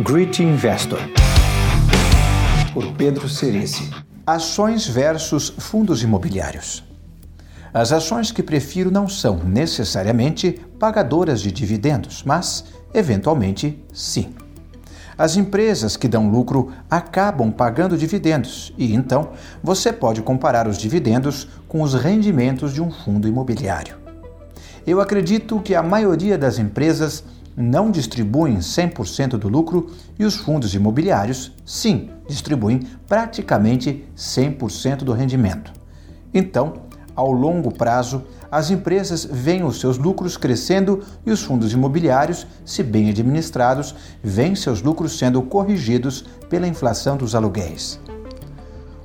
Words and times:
Great 0.00 0.40
Investor, 0.40 1.00
por 2.72 2.92
Pedro 2.92 3.28
Cerici. 3.28 3.90
Ações 4.24 4.86
versus 4.86 5.52
fundos 5.58 6.04
imobiliários. 6.04 6.84
As 7.74 7.90
ações 7.90 8.30
que 8.30 8.40
prefiro 8.40 8.92
não 8.92 9.08
são 9.08 9.38
necessariamente 9.38 10.52
pagadoras 10.78 11.40
de 11.40 11.50
dividendos, 11.50 12.22
mas, 12.24 12.66
eventualmente, 12.94 13.84
sim. 13.92 14.32
As 15.18 15.36
empresas 15.36 15.96
que 15.96 16.06
dão 16.06 16.30
lucro 16.30 16.72
acabam 16.88 17.50
pagando 17.50 17.98
dividendos 17.98 18.72
e 18.78 18.94
então 18.94 19.30
você 19.60 19.92
pode 19.92 20.22
comparar 20.22 20.68
os 20.68 20.78
dividendos 20.78 21.48
com 21.66 21.82
os 21.82 21.94
rendimentos 21.94 22.72
de 22.72 22.80
um 22.80 22.92
fundo 22.92 23.26
imobiliário. 23.26 23.96
Eu 24.86 25.00
acredito 25.00 25.60
que 25.60 25.74
a 25.74 25.82
maioria 25.82 26.38
das 26.38 26.56
empresas 26.58 27.24
não 27.58 27.90
distribuem 27.90 28.58
100% 28.58 29.30
do 29.30 29.48
lucro 29.48 29.90
e 30.18 30.24
os 30.24 30.36
fundos 30.36 30.74
imobiliários, 30.74 31.52
sim, 31.66 32.10
distribuem 32.28 32.86
praticamente 33.08 34.04
100% 34.16 34.98
do 34.98 35.12
rendimento. 35.12 35.72
Então, 36.32 36.74
ao 37.16 37.32
longo 37.32 37.72
prazo, 37.72 38.22
as 38.48 38.70
empresas 38.70 39.24
veem 39.24 39.64
os 39.64 39.80
seus 39.80 39.98
lucros 39.98 40.36
crescendo 40.36 41.02
e 41.26 41.32
os 41.32 41.42
fundos 41.42 41.72
imobiliários, 41.72 42.46
se 42.64 42.82
bem 42.82 43.10
administrados, 43.10 43.92
veem 44.22 44.54
seus 44.54 44.80
lucros 44.80 45.18
sendo 45.18 45.42
corrigidos 45.42 46.24
pela 46.48 46.68
inflação 46.68 47.16
dos 47.16 47.34
aluguéis. 47.34 47.98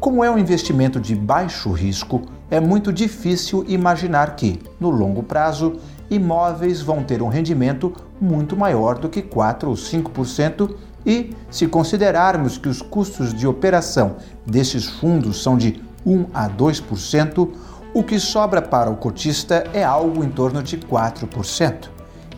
Como 0.00 0.24
é 0.24 0.30
um 0.30 0.38
investimento 0.38 0.98
de 0.98 1.14
baixo 1.14 1.70
risco, 1.70 2.22
é 2.50 2.58
muito 2.58 2.92
difícil 2.92 3.62
imaginar 3.68 4.36
que, 4.36 4.58
no 4.80 4.88
longo 4.88 5.22
prazo, 5.22 5.78
imóveis 6.10 6.80
vão 6.80 7.02
ter 7.02 7.22
um 7.22 7.28
rendimento 7.28 7.92
muito 8.20 8.56
maior 8.56 8.98
do 8.98 9.08
que 9.08 9.22
4 9.22 9.68
ou 9.68 9.74
5%, 9.74 10.74
e 11.06 11.34
se 11.50 11.66
considerarmos 11.66 12.58
que 12.58 12.68
os 12.68 12.82
custos 12.82 13.32
de 13.32 13.46
operação 13.46 14.16
desses 14.44 14.86
fundos 14.86 15.42
são 15.42 15.56
de 15.56 15.82
1 16.04 16.26
a 16.34 16.48
2%, 16.48 17.48
o 17.94 18.02
que 18.02 18.18
sobra 18.18 18.60
para 18.60 18.90
o 18.90 18.96
cotista 18.96 19.64
é 19.72 19.82
algo 19.82 20.22
em 20.22 20.28
torno 20.28 20.62
de 20.62 20.76
4%. 20.76 21.88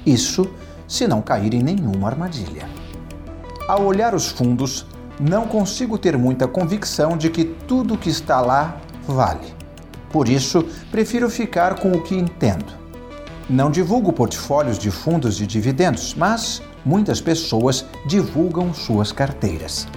Isso 0.06 0.48
se 0.86 1.06
não 1.06 1.20
cair 1.20 1.54
em 1.54 1.62
nenhuma 1.62 2.08
armadilha. 2.08 2.68
Ao 3.68 3.84
olhar 3.84 4.14
os 4.14 4.28
fundos, 4.28 4.86
não 5.20 5.46
consigo 5.46 5.98
ter 5.98 6.16
muita 6.16 6.48
convicção 6.48 7.16
de 7.16 7.30
que 7.30 7.44
tudo 7.44 7.98
que 7.98 8.08
está 8.08 8.40
lá 8.40 8.80
vale. 9.06 9.54
Por 10.10 10.28
isso, 10.28 10.64
prefiro 10.90 11.28
ficar 11.30 11.74
com 11.76 11.92
o 11.92 12.02
que 12.02 12.16
entendo. 12.16 12.79
Não 13.50 13.68
divulgo 13.68 14.12
portfólios 14.12 14.78
de 14.78 14.92
fundos 14.92 15.36
de 15.36 15.44
dividendos, 15.44 16.14
mas 16.14 16.62
muitas 16.84 17.20
pessoas 17.20 17.84
divulgam 18.06 18.72
suas 18.72 19.10
carteiras. 19.10 19.88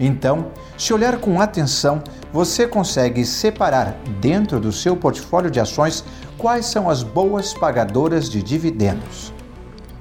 Então, 0.00 0.46
se 0.78 0.94
olhar 0.94 1.18
com 1.18 1.38
atenção, 1.38 2.02
você 2.32 2.66
consegue 2.66 3.22
separar 3.26 3.94
dentro 4.18 4.58
do 4.58 4.72
seu 4.72 4.96
portfólio 4.96 5.50
de 5.50 5.60
ações 5.60 6.02
quais 6.38 6.64
são 6.64 6.88
as 6.88 7.02
boas 7.02 7.52
pagadoras 7.52 8.30
de 8.30 8.42
dividendos. 8.42 9.30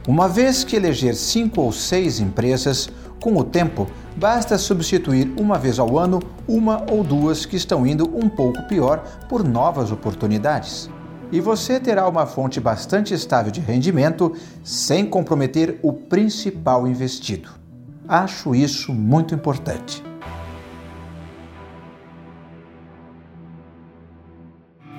Uma 0.08 0.30
vez 0.30 0.64
que 0.64 0.78
eleger 0.78 1.14
cinco 1.14 1.60
ou 1.60 1.74
seis 1.74 2.22
empresas, 2.22 2.90
com 3.20 3.36
o 3.36 3.44
tempo, 3.44 3.88
basta 4.16 4.58
substituir 4.58 5.30
uma 5.38 5.60
vez 5.60 5.80
ao 5.80 6.00
ano 6.00 6.22
uma 6.48 6.86
ou 6.90 7.04
duas 7.04 7.46
que 7.46 7.58
estão 7.58 7.86
indo 7.86 8.10
um 8.18 8.30
pouco 8.30 8.64
pior 8.70 9.04
por 9.28 9.44
novas 9.44 9.92
oportunidades. 9.92 10.90
E 11.32 11.40
você 11.40 11.80
terá 11.80 12.08
uma 12.10 12.26
fonte 12.26 12.60
bastante 12.60 13.14
estável 13.14 13.52
de 13.52 13.62
rendimento 13.62 14.36
sem 14.64 15.06
comprometer 15.06 15.80
o 15.82 15.94
principal 15.94 16.86
investido. 16.86 17.50
Acho 18.06 18.54
isso 18.54 18.94
muito 18.94 19.34
importante. 19.34 20.04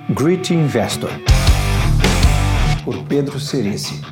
Great 0.09 0.53
Investor, 0.53 1.11
por 2.83 3.03
Pedro 3.05 3.39
Cerici. 3.39 4.03